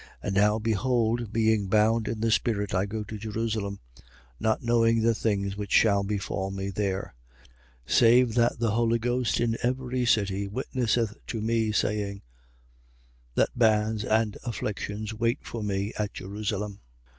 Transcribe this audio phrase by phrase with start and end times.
[0.01, 0.07] 20:22.
[0.23, 3.81] And now, behold, being bound in the spirit, I go to Jerusalem:
[4.39, 7.13] not knowing the things which shall befall me there:
[7.85, 7.93] 20:23.
[7.93, 12.23] Save that the Holy Ghost in every city witnesseth to me, saying:
[13.35, 16.79] That bands and afflictions wait for me at Jerusalem.